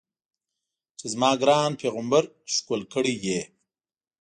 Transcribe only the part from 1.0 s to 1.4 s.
زما